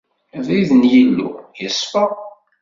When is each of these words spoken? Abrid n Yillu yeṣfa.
Abrid 0.37 0.71
n 0.75 0.81
Yillu 0.93 1.27
yeṣfa. 1.61 2.05